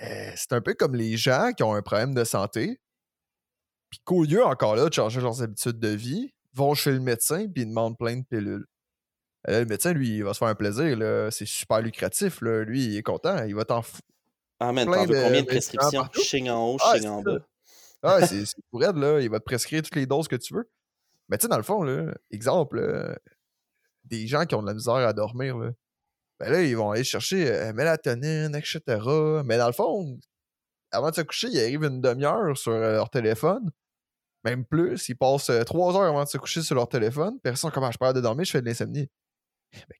euh, 0.01 0.31
c'est 0.35 0.53
un 0.53 0.61
peu 0.61 0.73
comme 0.73 0.95
les 0.95 1.17
gens 1.17 1.51
qui 1.55 1.61
ont 1.61 1.75
un 1.75 1.83
problème 1.83 2.15
de 2.15 2.23
santé, 2.23 2.79
puis 3.93 4.01
qu'au 4.05 4.23
lieu 4.23 4.43
encore 4.43 4.75
là 4.75 4.89
de 4.89 4.93
changer 4.93 5.21
leurs 5.21 5.43
habitudes 5.43 5.77
de 5.77 5.89
vie, 5.89 6.33
vont 6.55 6.73
chez 6.73 6.91
le 6.91 6.99
médecin 6.99 7.47
puis 7.47 7.61
ils 7.61 7.67
demandent 7.67 7.95
plein 7.95 8.17
de 8.17 8.23
pilules. 8.23 8.65
Euh, 9.47 9.51
Là, 9.51 9.59
le 9.59 9.65
médecin, 9.67 9.93
lui, 9.93 10.15
il 10.15 10.23
va 10.23 10.33
se 10.33 10.39
faire 10.39 10.47
un 10.47 10.55
plaisir. 10.55 10.97
C'est 11.31 11.45
super 11.45 11.79
lucratif. 11.79 12.41
Là. 12.41 12.63
Lui, 12.63 12.85
il 12.85 12.97
est 12.97 13.03
content. 13.03 13.43
Il 13.43 13.53
va 13.53 13.65
t'en 13.65 13.83
foutre. 13.83 14.01
Ah, 14.59 14.71
man, 14.71 14.87
Plein 14.87 15.05
t'en 15.05 15.05
veux 15.05 15.21
combien 15.21 15.41
de 15.41 15.45
prescriptions? 15.47 16.07
Ching 16.13 16.49
en 16.49 16.71
haut, 16.71 16.77
Ah, 16.83 16.95
ching 16.97 17.07
en 17.07 17.21
bas. 17.21 17.37
Ah, 18.01 18.19
c'est 18.27 18.45
pour 18.71 18.83
elle, 18.83 18.95
là. 18.95 19.19
Il 19.19 19.29
va 19.29 19.39
te 19.39 19.43
prescrire 19.43 19.83
toutes 19.83 19.95
les 19.95 20.07
doses 20.07 20.27
que 20.27 20.37
tu 20.37 20.55
veux. 20.55 20.67
Mais 21.29 21.37
tu 21.37 21.43
sais, 21.43 21.47
dans 21.49 21.57
le 21.57 21.63
fond, 21.63 21.83
là, 21.83 22.15
exemple, 22.31 23.15
des 24.05 24.25
gens 24.25 24.45
qui 24.45 24.55
ont 24.55 24.63
de 24.63 24.67
la 24.67 24.73
misère 24.73 24.95
à 24.95 25.13
dormir, 25.13 25.55
là, 25.57 25.69
ben 26.39 26.51
là, 26.51 26.63
ils 26.63 26.75
vont 26.75 26.89
aller 26.89 27.03
chercher 27.03 27.47
euh, 27.51 27.73
mélatonine, 27.73 28.55
etc. 28.55 28.81
Mais 29.45 29.57
dans 29.59 29.67
le 29.67 29.73
fond, 29.73 30.17
avant 30.91 31.09
de 31.11 31.15
se 31.15 31.21
coucher, 31.21 31.47
ils 31.51 31.59
arrivent 31.59 31.83
une 31.83 32.01
demi-heure 32.01 32.57
sur 32.57 32.71
euh, 32.71 32.93
leur 32.93 33.09
téléphone. 33.09 33.71
Même 34.43 34.65
plus, 34.65 35.07
ils 35.09 35.15
passent 35.15 35.49
euh, 35.49 35.63
trois 35.63 35.95
heures 35.95 36.03
avant 36.03 36.23
de 36.23 36.29
se 36.29 36.37
coucher 36.37 36.61
sur 36.61 36.75
leur 36.75 36.89
téléphone. 36.89 37.39
Ça, 37.55 37.71
comment 37.71 37.91
je 37.91 37.97
parle 37.97 38.13
de 38.13 38.21
dormir, 38.21 38.45
je 38.45 38.51
fais 38.51 38.61
de 38.61 38.65
l'insomnie. 38.65 39.09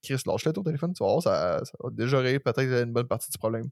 Chris, 0.04 0.22
lâche-le 0.26 0.54
ton 0.54 0.64
téléphone, 0.64 0.94
tu 0.94 1.04
vas 1.04 1.10
voir, 1.10 1.24
ça, 1.24 1.60
ça 1.64 1.72
va 1.80 1.90
déjà 1.92 2.20
régler 2.20 2.40
peut-être 2.40 2.84
une 2.84 2.94
bonne 2.94 3.08
partie 3.08 3.32
du 3.32 3.38
problème. 3.38 3.70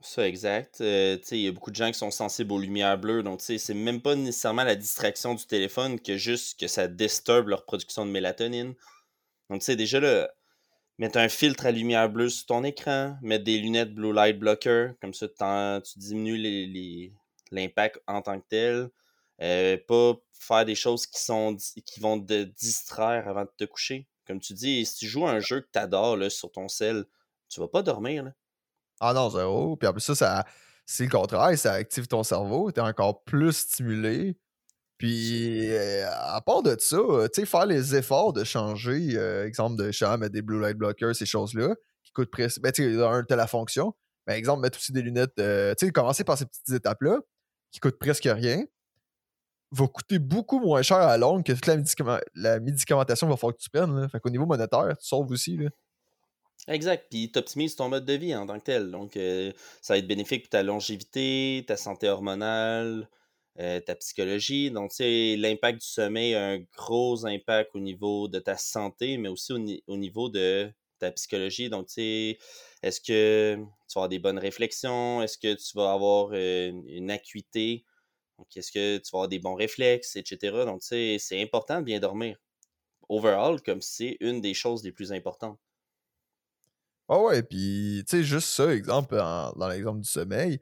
Ça, 0.00 0.26
exact. 0.26 0.80
Euh, 0.80 1.16
il 1.30 1.38
y 1.38 1.48
a 1.48 1.52
beaucoup 1.52 1.70
de 1.70 1.76
gens 1.76 1.86
qui 1.86 1.98
sont 1.98 2.10
sensibles 2.10 2.52
aux 2.52 2.58
lumières 2.58 2.98
bleues, 2.98 3.22
donc 3.22 3.40
c'est 3.40 3.72
même 3.74 4.00
pas 4.00 4.16
nécessairement 4.16 4.64
la 4.64 4.74
distraction 4.74 5.34
du 5.34 5.46
téléphone 5.46 6.00
que 6.00 6.16
juste 6.16 6.58
que 6.58 6.66
ça 6.66 6.88
disturbe 6.88 7.48
leur 7.48 7.64
production 7.64 8.04
de 8.04 8.10
mélatonine. 8.10 8.74
Donc, 9.48 9.60
tu 9.60 9.66
sais, 9.66 9.76
déjà 9.76 10.00
mettre 10.98 11.18
un 11.18 11.28
filtre 11.28 11.66
à 11.66 11.70
lumière 11.70 12.08
bleue 12.10 12.30
sur 12.30 12.46
ton 12.46 12.64
écran, 12.64 13.16
mettre 13.22 13.44
des 13.44 13.58
lunettes 13.58 13.94
blue 13.94 14.12
light 14.12 14.38
blocker, 14.38 14.92
comme 15.00 15.14
ça 15.14 15.28
tu 15.84 15.98
diminues 15.98 17.12
l'impact 17.52 18.00
en 18.08 18.22
tant 18.22 18.40
que 18.40 18.46
tel. 18.48 18.88
Euh, 19.42 19.76
pas 19.88 20.14
faire 20.32 20.64
des 20.64 20.74
choses 20.74 21.06
qui 21.06 21.20
sont 21.20 21.56
qui 21.84 22.00
vont 22.00 22.20
te 22.20 22.44
distraire 22.44 23.28
avant 23.28 23.42
de 23.42 23.50
te 23.56 23.64
coucher. 23.64 24.08
Comme 24.26 24.40
tu 24.40 24.54
dis, 24.54 24.86
si 24.86 24.96
tu 24.96 25.06
joues 25.06 25.26
un 25.26 25.40
jeu 25.40 25.60
que 25.60 25.68
tu 25.72 25.78
adores 25.78 26.30
sur 26.30 26.52
ton 26.52 26.68
sel, 26.68 27.04
tu 27.48 27.60
vas 27.60 27.68
pas 27.68 27.82
dormir. 27.82 28.24
Là. 28.24 28.32
Ah 29.00 29.12
non, 29.12 29.30
zéro. 29.30 29.76
Puis 29.76 29.88
en 29.88 29.92
plus, 29.92 30.00
ça, 30.00 30.14
ça 30.14 30.44
c'est 30.86 31.04
le 31.04 31.10
contraire, 31.10 31.56
ça 31.58 31.72
active 31.72 32.06
ton 32.06 32.22
cerveau, 32.22 32.70
t'es 32.70 32.80
encore 32.80 33.24
plus 33.24 33.52
stimulé. 33.52 34.38
Puis 34.98 35.70
euh, 35.72 36.08
à 36.08 36.40
part 36.40 36.62
de 36.62 36.76
ça, 36.78 36.96
euh, 36.96 37.28
tu 37.32 37.40
sais, 37.40 37.46
faire 37.46 37.66
les 37.66 37.96
efforts 37.96 38.32
de 38.32 38.44
changer, 38.44 39.16
exemple 39.44 39.82
de 39.82 39.90
champ, 39.90 40.16
mettre 40.18 40.32
des 40.32 40.42
blue 40.42 40.60
light 40.60 40.76
blockers, 40.76 41.16
ces 41.16 41.26
choses-là, 41.26 41.74
qui 42.04 42.12
coûtent 42.12 42.30
presque. 42.30 42.60
Ben, 42.60 42.70
tu 42.70 42.94
sais, 42.94 43.02
un, 43.02 43.24
t'as 43.24 43.36
la 43.36 43.48
fonction. 43.48 43.94
Mais 44.28 44.38
exemple, 44.38 44.62
mettre 44.62 44.78
aussi 44.78 44.92
des 44.92 45.02
lunettes, 45.02 45.34
tu 45.34 45.42
sais, 45.42 45.90
commencer 45.90 46.22
par 46.22 46.38
ces 46.38 46.46
petites 46.46 46.70
étapes-là, 46.70 47.18
qui 47.72 47.80
coûtent 47.80 47.98
presque 47.98 48.28
rien. 48.30 48.62
Va 49.72 49.86
coûter 49.88 50.18
beaucoup 50.18 50.60
moins 50.60 50.82
cher 50.82 50.98
à 50.98 51.16
longue 51.16 51.44
que 51.44 51.52
toute 51.52 51.66
la, 51.66 52.20
la 52.34 52.60
médicamentation 52.60 53.26
va 53.26 53.36
falloir 53.36 53.56
que 53.56 53.62
tu 53.62 53.70
prennes. 53.70 54.00
Là. 54.00 54.08
Niveau 54.30 54.46
monétaire, 54.46 54.96
tu 54.98 55.06
sauves 55.06 55.30
aussi. 55.30 55.56
Là. 55.56 55.70
Exact. 56.68 57.06
Puis 57.10 57.30
tu 57.32 57.38
optimises 57.38 57.74
ton 57.74 57.88
mode 57.88 58.04
de 58.04 58.12
vie 58.12 58.34
en 58.34 58.46
tant 58.46 58.58
que 58.58 58.64
tel. 58.64 58.90
Donc, 58.90 59.16
euh, 59.16 59.52
ça 59.80 59.94
va 59.94 59.98
être 59.98 60.06
bénéfique 60.06 60.42
pour 60.42 60.50
ta 60.50 60.62
longévité, 60.62 61.64
ta 61.66 61.76
santé 61.76 62.08
hormonale, 62.08 63.08
euh, 63.58 63.80
ta 63.80 63.96
psychologie. 63.96 64.70
Donc, 64.70 64.90
tu 64.90 64.96
sais, 64.96 65.36
l'impact 65.36 65.80
du 65.80 65.86
sommeil 65.86 66.34
a 66.34 66.50
un 66.50 66.58
gros 66.76 67.26
impact 67.26 67.74
au 67.74 67.80
niveau 67.80 68.28
de 68.28 68.38
ta 68.38 68.56
santé, 68.56 69.16
mais 69.16 69.28
aussi 69.28 69.52
au, 69.86 69.96
niveau 69.96 70.28
de 70.28 70.70
ta 71.00 71.10
psychologie. 71.10 71.68
Donc, 71.68 71.88
tu 71.88 71.94
sais, 71.94 72.38
est-ce 72.82 73.00
que 73.00 73.56
tu 73.56 73.94
vas 73.94 74.02
avoir 74.02 74.08
des 74.08 74.20
bonnes 74.20 74.38
réflexions? 74.38 75.22
Est-ce 75.22 75.38
que 75.38 75.54
tu 75.54 75.76
vas 75.76 75.92
avoir 75.92 76.30
euh, 76.32 76.72
une 76.86 77.10
acuité? 77.10 77.84
Donc, 78.42 78.56
est-ce 78.56 78.72
que 78.72 78.98
tu 78.98 79.10
vas 79.12 79.18
avoir 79.18 79.28
des 79.28 79.38
bons 79.38 79.54
réflexes, 79.54 80.16
etc. 80.16 80.64
Donc, 80.66 80.80
tu 80.80 80.88
sais, 80.88 81.16
c'est 81.20 81.40
important 81.40 81.78
de 81.78 81.84
bien 81.84 82.00
dormir. 82.00 82.36
Overall, 83.08 83.62
comme 83.62 83.80
c'est 83.80 84.16
une 84.18 84.40
des 84.40 84.52
choses 84.52 84.82
les 84.82 84.90
plus 84.90 85.12
importantes. 85.12 85.60
Ah 87.08 87.20
ouais, 87.20 87.44
puis 87.44 88.02
tu 88.08 88.16
sais, 88.16 88.24
juste 88.24 88.48
ça, 88.48 88.74
exemple, 88.74 89.14
dans 89.14 89.68
l'exemple 89.68 90.00
du 90.00 90.08
sommeil, 90.08 90.60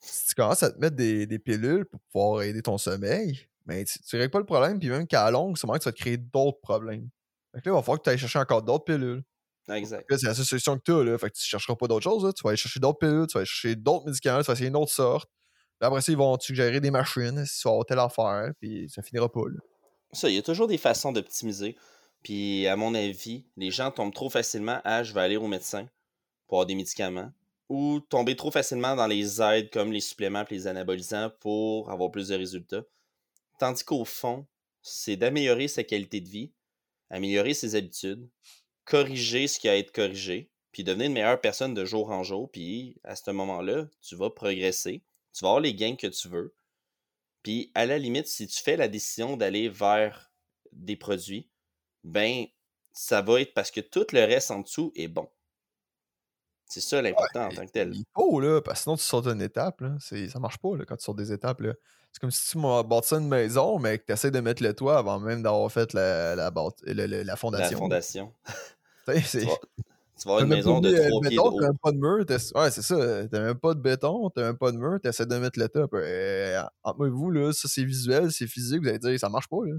si 0.00 0.26
tu 0.28 0.34
commences 0.34 0.64
à 0.64 0.72
te 0.72 0.78
mettre 0.80 0.96
des, 0.96 1.26
des 1.26 1.38
pilules 1.38 1.84
pour 1.84 2.00
pouvoir 2.12 2.42
aider 2.42 2.62
ton 2.62 2.78
sommeil, 2.78 3.46
mais 3.66 3.76
ben, 3.76 3.84
tu, 3.84 4.00
tu 4.00 4.16
règles 4.16 4.30
pas 4.32 4.40
le 4.40 4.46
problème, 4.46 4.80
puis 4.80 4.88
même 4.88 5.06
qu'à 5.06 5.30
longue, 5.30 5.56
c'est 5.56 5.68
que 5.68 5.72
ça 5.72 5.72
va 5.72 5.78
te 5.78 5.90
créer 5.90 6.16
d'autres 6.16 6.60
problèmes. 6.60 7.10
Fait 7.54 7.60
que 7.60 7.68
là, 7.68 7.74
il 7.74 7.76
va 7.76 7.82
falloir 7.82 7.98
que 7.98 8.04
tu 8.04 8.10
ailles 8.10 8.18
chercher 8.18 8.40
encore 8.40 8.62
d'autres 8.62 8.84
pilules. 8.84 9.22
Exact. 9.68 10.04
c'est 10.10 10.26
la 10.26 10.34
seule 10.34 10.44
solution 10.44 10.78
que 10.78 10.82
tu 10.84 10.92
as, 10.92 11.04
là. 11.04 11.18
Fait 11.18 11.30
que 11.30 11.36
tu 11.36 11.44
chercheras 11.44 11.76
pas 11.76 11.86
d'autres 11.86 12.02
choses, 12.02 12.34
Tu 12.34 12.42
vas 12.42 12.50
aller 12.50 12.56
chercher 12.56 12.80
d'autres 12.80 12.98
pilules, 12.98 13.26
tu 13.28 13.34
vas 13.34 13.40
aller 13.40 13.46
chercher 13.46 13.76
d'autres 13.76 14.06
médicaments, 14.06 14.40
tu 14.40 14.46
vas 14.46 14.52
essayer 14.54 14.68
une 14.68 14.76
autre 14.76 14.92
sorte. 14.92 15.30
Après 15.80 16.00
ça, 16.00 16.12
ils 16.12 16.18
vont 16.18 16.38
suggérer 16.38 16.80
des 16.80 16.90
machines, 16.90 17.44
si 17.46 17.62
tu 17.62 17.68
vas 17.68 17.82
telle 17.86 17.98
affaire, 17.98 18.52
puis 18.60 18.88
ça 18.88 19.02
finira 19.02 19.30
pas. 19.30 19.40
Ça, 20.12 20.28
il 20.28 20.34
y 20.34 20.38
a 20.38 20.42
toujours 20.42 20.66
des 20.66 20.78
façons 20.78 21.12
d'optimiser. 21.12 21.76
Puis, 22.22 22.66
à 22.66 22.76
mon 22.76 22.94
avis, 22.94 23.46
les 23.56 23.70
gens 23.70 23.90
tombent 23.90 24.12
trop 24.12 24.28
facilement 24.28 24.80
à 24.84 25.02
je 25.02 25.14
vais 25.14 25.22
aller 25.22 25.36
au 25.36 25.46
médecin 25.46 25.88
pour 26.46 26.58
avoir 26.58 26.66
des 26.66 26.74
médicaments 26.74 27.32
ou 27.70 28.00
tomber 28.00 28.34
trop 28.34 28.50
facilement 28.50 28.96
dans 28.96 29.06
les 29.06 29.40
aides 29.40 29.70
comme 29.70 29.92
les 29.92 30.00
suppléments 30.00 30.44
et 30.44 30.54
les 30.54 30.66
anabolisants 30.66 31.30
pour 31.38 31.90
avoir 31.90 32.10
plus 32.10 32.28
de 32.28 32.34
résultats. 32.34 32.82
Tandis 33.60 33.84
qu'au 33.84 34.04
fond, 34.04 34.46
c'est 34.82 35.16
d'améliorer 35.16 35.68
sa 35.68 35.84
qualité 35.84 36.20
de 36.20 36.28
vie, 36.28 36.52
améliorer 37.10 37.54
ses 37.54 37.76
habitudes, 37.76 38.28
corriger 38.84 39.46
ce 39.46 39.60
qui 39.60 39.68
a 39.68 39.72
à 39.72 39.76
être 39.76 39.92
corrigé, 39.92 40.50
puis 40.72 40.82
devenir 40.82 41.06
une 41.06 41.12
meilleure 41.12 41.40
personne 41.40 41.72
de 41.72 41.84
jour 41.84 42.10
en 42.10 42.24
jour. 42.24 42.50
Puis 42.50 42.96
à 43.04 43.14
ce 43.14 43.30
moment-là, 43.30 43.86
tu 44.02 44.16
vas 44.16 44.30
progresser, 44.30 45.02
tu 45.32 45.44
vas 45.44 45.48
avoir 45.48 45.60
les 45.60 45.74
gains 45.74 45.96
que 45.96 46.06
tu 46.06 46.28
veux. 46.28 46.54
Puis 47.42 47.70
à 47.74 47.86
la 47.86 47.98
limite, 47.98 48.26
si 48.26 48.46
tu 48.46 48.62
fais 48.62 48.76
la 48.76 48.88
décision 48.88 49.36
d'aller 49.36 49.68
vers 49.68 50.32
des 50.72 50.96
produits, 50.96 51.48
ben 52.04 52.46
ça 52.92 53.22
va 53.22 53.40
être 53.40 53.54
parce 53.54 53.70
que 53.70 53.80
tout 53.80 54.06
le 54.12 54.24
reste 54.24 54.50
en 54.50 54.60
dessous 54.60 54.92
est 54.94 55.08
bon. 55.08 55.28
C'est 56.66 56.80
ça 56.80 57.02
l'important 57.02 57.46
en 57.46 57.48
tant 57.50 57.66
que 57.66 57.72
tel. 57.72 57.92
Il 57.94 58.04
faut, 58.14 58.40
là, 58.40 58.60
parce 58.60 58.80
que 58.80 58.82
sinon 58.84 58.96
tu 58.96 59.02
sors 59.02 59.22
d'une 59.22 59.42
étape, 59.42 59.80
là. 59.80 59.96
Ça 60.00 60.38
marche 60.38 60.58
pas 60.58 60.76
là, 60.76 60.84
quand 60.84 60.96
tu 60.96 61.04
sors 61.04 61.16
des 61.16 61.32
étapes. 61.32 61.60
Là. 61.60 61.74
C'est 62.12 62.20
comme 62.20 62.30
si 62.30 62.50
tu 62.50 62.58
m'as 62.58 62.82
bâti 62.82 63.14
une 63.14 63.28
maison, 63.28 63.78
mais 63.78 63.98
que 63.98 64.04
tu 64.06 64.12
essaies 64.12 64.30
de 64.30 64.40
mettre 64.40 64.62
le 64.62 64.74
toit 64.74 64.98
avant 64.98 65.18
même 65.18 65.42
d'avoir 65.42 65.70
fait 65.70 65.92
la, 65.94 66.36
la, 66.36 66.52
la, 66.52 67.36
fondation. 67.36 67.76
La 67.76 67.76
fondation. 67.76 68.34
tu, 69.04 69.12
vas, 69.46 69.58
avoir 70.26 70.42
une 70.42 70.48
maison 70.48 70.80
de 70.80 70.90
trois 71.08 71.20
pieds 71.20 71.36
de 71.36 71.60
T'as 71.60 71.72
pas 71.82 71.92
de 71.92 71.98
mur. 71.98 72.24
Ouais, 72.54 72.70
c'est 72.70 72.82
ça. 72.82 73.28
T'as 73.28 73.40
même 73.40 73.58
pas 73.58 73.74
de 73.74 73.80
béton, 73.80 74.30
t'as 74.30 74.42
même 74.42 74.58
pas 74.58 74.72
de 74.72 74.76
mur, 74.76 74.98
t'essaies 75.02 75.26
de 75.26 75.36
mettre 75.36 75.58
le 75.58 75.68
top. 75.68 75.90
Euh, 75.94 76.62
entre 76.82 76.98
moi 76.98 77.08
et 77.08 77.10
vous, 77.10 77.30
là, 77.30 77.52
ça 77.52 77.68
c'est 77.68 77.84
visuel, 77.84 78.30
c'est 78.30 78.46
physique, 78.46 78.82
vous 78.82 78.88
allez 78.88 78.98
dire 78.98 79.18
ça 79.18 79.28
marche 79.28 79.48
pas. 79.48 79.64
Là. 79.64 79.74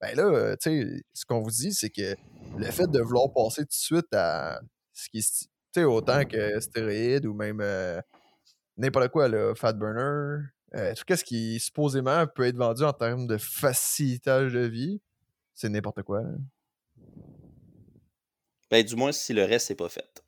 Ben 0.00 0.14
là, 0.14 0.56
tu 0.56 0.70
sais, 0.70 1.02
ce 1.14 1.24
qu'on 1.24 1.40
vous 1.40 1.50
dit, 1.50 1.72
c'est 1.72 1.90
que 1.90 2.14
le 2.58 2.66
fait 2.66 2.90
de 2.90 3.00
vouloir 3.00 3.32
passer 3.32 3.62
tout 3.62 3.68
de 3.68 3.72
suite 3.72 4.14
à 4.14 4.60
ce 4.92 5.08
qui 5.08 5.18
est 5.18 5.84
autant 5.84 6.24
que 6.24 6.60
stéroïdes 6.60 7.26
ou 7.26 7.34
même 7.34 7.60
euh, 7.60 8.00
n'importe 8.76 9.08
quoi, 9.08 9.28
le 9.28 9.54
fat 9.54 9.72
burner, 9.72 10.44
euh, 10.74 10.94
tout 10.94 11.16
ce 11.16 11.24
qui 11.24 11.58
supposément 11.60 12.26
peut 12.26 12.44
être 12.44 12.56
vendu 12.56 12.82
en 12.82 12.92
termes 12.92 13.26
de 13.26 13.38
facilitage 13.38 14.52
de 14.52 14.60
vie, 14.60 15.00
c'est 15.54 15.68
n'importe 15.68 16.02
quoi. 16.02 16.22
Ben, 18.70 18.84
du 18.84 18.96
moins 18.96 19.12
si 19.12 19.32
le 19.32 19.44
reste 19.44 19.70
n'est 19.70 19.76
pas 19.76 19.88
fait. 19.88 20.24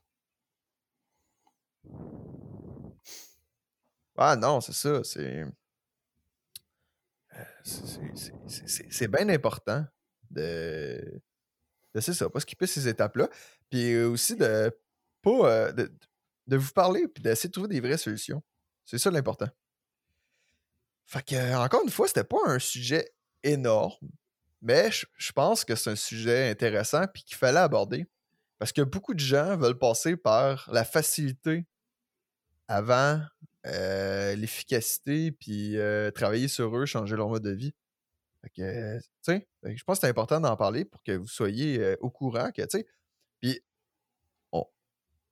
Ah 4.17 4.37
non, 4.37 4.61
c'est 4.61 4.73
ça. 4.73 5.03
C'est. 5.05 5.43
Euh, 5.43 5.51
c'est 7.65 9.09
bien 9.09 9.29
important 9.29 9.85
de. 10.31 11.21
de 11.95 12.01
c'est 12.01 12.15
ça, 12.15 12.29
pas 12.29 12.41
skipper 12.41 12.67
ces 12.67 12.89
étapes-là. 12.89 13.29
Puis 13.71 13.99
aussi 14.03 14.37
de 14.37 14.77
pas. 15.23 15.73
de, 15.73 15.93
de 16.49 16.57
vous 16.57 16.73
parler 16.73 17.07
puis 17.07 17.23
d'essayer 17.23 17.49
de 17.49 17.53
trouver 17.53 17.69
des 17.69 17.81
vraies 17.81 17.99
solutions. 17.99 18.43
C'est 18.85 18.99
ça 18.99 19.11
l'important. 19.11 19.49
Fait 21.07 21.23
que, 21.23 21.55
encore 21.57 21.83
une 21.85 21.91
fois, 21.91 22.09
c'était 22.09 22.25
pas 22.25 22.39
un 22.47 22.59
sujet 22.59 23.15
énorme, 23.43 24.11
mais 24.61 24.91
je 24.91 25.33
pense 25.33 25.65
que 25.65 25.75
c'est 25.75 25.91
un 25.91 25.97
sujet 25.97 26.51
intéressant 26.51 27.07
puis 27.07 27.23
qu'il 27.23 27.37
fallait 27.37 27.61
aborder. 27.61 28.07
Parce 28.59 28.73
que 28.73 28.83
beaucoup 28.83 29.15
de 29.15 29.21
gens 29.21 29.57
veulent 29.57 29.79
passer 29.79 30.17
par 30.17 30.69
la 30.73 30.85
facilité 30.85 31.67
avant 32.67 33.21
l'efficacité 33.65 35.33
puis 35.33 35.77
travailler 36.15 36.49
sur 36.49 36.77
eux, 36.77 36.87
changer 36.87 37.17
leur 37.17 37.29
mode 37.29 37.43
de 37.43 37.53
vie. 37.53 37.75
Fait 38.43 38.51
que, 38.51 38.99
tu 38.99 39.05
sais, 39.23 39.49
je 39.65 39.83
pense 39.85 39.99
que 39.99 40.03
c'est 40.03 40.11
important 40.11 40.41
d'en 40.41 40.57
parler 40.57 40.85
pour 40.85 41.03
que 41.03 41.13
vous 41.13 41.27
soyez 41.27 41.97
au 42.01 42.11
courant 42.11 42.51
que, 42.51 42.63
tu 42.63 42.79
sais, 42.79 42.87
puis 43.41 43.61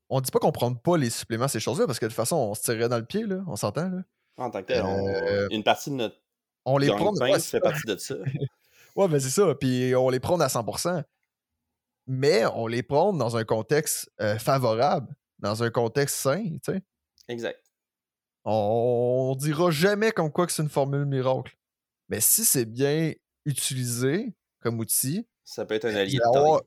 on 0.09 0.21
dit 0.21 0.31
pas 0.31 0.39
qu'on 0.39 0.53
prend 0.53 0.73
pas 0.75 0.97
les 0.97 1.11
suppléments, 1.11 1.49
ces 1.49 1.61
choses-là, 1.61 1.87
parce 1.87 1.99
que 1.99 2.07
de 2.07 2.11
toute 2.11 2.17
façon, 2.17 2.37
on 2.37 2.55
se 2.55 2.63
tirerait 2.63 2.89
dans 2.89 2.99
le 2.99 3.05
pied, 3.05 3.25
là. 3.25 3.43
On 3.47 3.57
s'entend, 3.57 3.89
là. 3.89 4.03
En 4.39 4.51
tant 4.51 4.61
que 4.63 4.67
tel, 4.67 4.85
euh, 4.85 5.49
une 5.51 5.65
partie 5.65 5.91
de 5.91 5.97
notre. 5.97 6.17
On 6.65 6.79
les 6.79 6.89
prend. 6.89 7.13
Ouais, 7.15 7.39
fait 7.41 7.61
partie 7.61 7.87
de 7.87 7.97
ça. 7.97 8.15
ouais, 8.97 9.09
mais 9.09 9.19
c'est 9.19 9.31
ça. 9.31 9.55
Puis 9.55 9.95
on 9.97 10.11
les 10.11 10.21
prend 10.21 10.39
à 10.41 10.49
100%. 10.49 11.03
Mais 12.07 12.45
on 12.55 12.67
les 12.67 12.83
prend 12.83 13.13
dans 13.13 13.37
un 13.37 13.45
contexte 13.45 14.11
euh, 14.21 14.39
favorable, 14.39 15.15
dans 15.39 15.63
un 15.63 15.71
contexte 15.71 16.17
sain, 16.17 16.45
tu 16.45 16.73
sais. 16.73 16.83
Exact. 17.29 17.61
On, 18.45 19.35
dira 19.37 19.73
jamais 19.73 20.13
comme 20.13 20.31
quoi 20.31 20.47
que 20.47 20.53
c'est 20.53 20.63
une 20.63 20.69
formule 20.69 21.05
miracle. 21.05 21.57
Mais 22.09 22.21
si 22.21 22.45
c'est 22.45 22.65
bien 22.65 23.13
utilisé 23.45 24.35
comme 24.61 24.79
outil. 24.79 25.27
Ça 25.45 25.65
peut 25.65 25.75
être 25.75 25.87
un 25.87 25.93
ben, 25.93 25.99
allié 25.99 26.19
de 26.19 26.61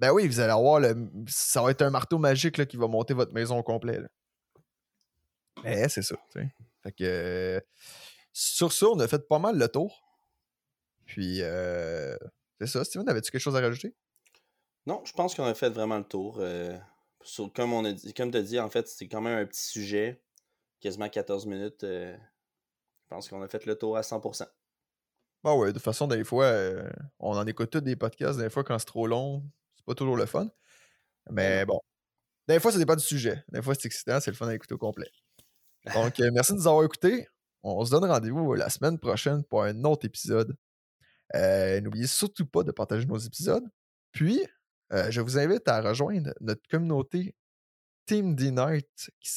ben 0.00 0.10
oui, 0.10 0.26
vous 0.26 0.40
allez 0.40 0.52
avoir 0.52 0.80
le. 0.80 1.08
Ça 1.28 1.62
va 1.62 1.70
être 1.70 1.82
un 1.82 1.90
marteau 1.90 2.18
magique 2.18 2.56
là, 2.56 2.66
qui 2.66 2.76
va 2.76 2.88
monter 2.88 3.14
votre 3.14 3.32
maison 3.32 3.58
au 3.58 3.62
complet. 3.62 4.00
Mais 5.62 5.88
c'est 5.88 6.02
ça. 6.02 6.16
Fait 6.82 6.92
que. 6.92 7.62
sur 8.32 8.72
ça, 8.72 8.86
on 8.88 8.98
a 8.98 9.06
fait 9.06 9.26
pas 9.28 9.38
mal 9.38 9.56
le 9.56 9.68
tour. 9.68 10.02
Puis 11.06 11.38
euh, 11.42 12.16
c'est 12.60 12.66
ça. 12.66 12.84
Steven, 12.84 13.08
avais-tu 13.08 13.30
quelque 13.30 13.40
chose 13.40 13.56
à 13.56 13.60
rajouter? 13.60 13.94
Non, 14.86 15.02
je 15.04 15.12
pense 15.12 15.34
qu'on 15.34 15.44
a 15.44 15.54
fait 15.54 15.70
vraiment 15.70 15.98
le 15.98 16.04
tour. 16.04 16.36
Euh, 16.40 16.76
comme 17.54 17.72
on 17.72 17.84
a 17.84 17.92
dit, 17.92 18.12
comme 18.12 18.30
tu 18.30 18.38
as 18.38 18.42
dit, 18.42 18.60
en 18.60 18.68
fait, 18.68 18.86
c'est 18.88 19.08
quand 19.08 19.20
même 19.20 19.38
un 19.38 19.46
petit 19.46 19.64
sujet. 19.64 20.22
Quasiment 20.80 21.08
14 21.08 21.46
minutes. 21.46 21.84
Euh, 21.84 22.14
je 23.04 23.08
pense 23.08 23.28
qu'on 23.28 23.42
a 23.42 23.48
fait 23.48 23.64
le 23.64 23.76
tour 23.76 23.96
à 23.96 24.02
100%. 24.02 24.46
Bah 25.42 25.54
ouais, 25.54 25.68
de 25.68 25.72
toute 25.72 25.82
façon, 25.82 26.06
des 26.06 26.24
fois, 26.24 26.52
on 27.18 27.36
en 27.36 27.46
écoute 27.46 27.70
tous 27.70 27.80
des 27.80 27.96
podcasts, 27.96 28.38
des 28.38 28.48
fois 28.48 28.64
quand 28.64 28.78
c'est 28.78 28.86
trop 28.86 29.06
long, 29.06 29.44
pas 29.84 29.94
toujours 29.94 30.16
le 30.16 30.24
fun. 30.24 30.48
Mais 31.30 31.66
bon. 31.66 31.80
Des 32.48 32.60
fois, 32.60 32.72
ça 32.72 32.78
dépend 32.78 32.96
du 32.96 33.04
sujet. 33.04 33.42
Des 33.48 33.62
fois, 33.62 33.74
c'est 33.74 33.86
excitant, 33.86 34.20
c'est 34.20 34.30
le 34.30 34.36
fun 34.36 34.48
à 34.48 34.54
écouter 34.54 34.74
au 34.74 34.78
complet. 34.78 35.10
Donc, 35.94 36.20
euh, 36.20 36.30
merci 36.32 36.52
de 36.52 36.58
nous 36.58 36.66
avoir 36.66 36.84
écoutés. 36.84 37.28
On 37.62 37.84
se 37.84 37.90
donne 37.90 38.04
rendez-vous 38.04 38.54
la 38.54 38.68
semaine 38.68 38.98
prochaine 38.98 39.44
pour 39.44 39.62
un 39.62 39.84
autre 39.84 40.06
épisode. 40.06 40.54
Euh, 41.34 41.80
n'oubliez 41.80 42.06
surtout 42.06 42.46
pas 42.46 42.62
de 42.62 42.72
partager 42.72 43.06
nos 43.06 43.16
épisodes. 43.16 43.64
Puis, 44.12 44.40
euh, 44.92 45.10
je 45.10 45.20
vous 45.20 45.38
invite 45.38 45.66
à 45.68 45.80
rejoindre 45.80 46.32
notre 46.40 46.62
communauté 46.68 47.34
Team 48.06 48.34
D-Night 48.34 49.10
qui 49.20 49.30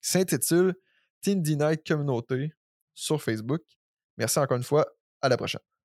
s'intitule 0.00 0.74
Team 1.20 1.42
D-Night 1.42 1.86
Communauté 1.86 2.52
sur 2.94 3.22
Facebook. 3.22 3.62
Merci 4.16 4.38
encore 4.38 4.56
une 4.56 4.62
fois. 4.62 4.86
À 5.20 5.28
la 5.28 5.36
prochaine. 5.36 5.75